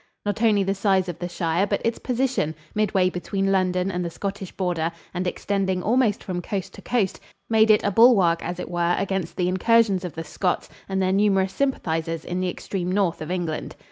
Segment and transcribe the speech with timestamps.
[0.25, 4.09] Not only the size of the shire, but its position midway between London and the
[4.09, 7.19] Scottish border, and extending almost from coast to coast
[7.51, 11.11] made it a bulwark, as it were, against the incursions of the Scots and their
[11.11, 13.75] numerous sympathizers in the extreme north of England.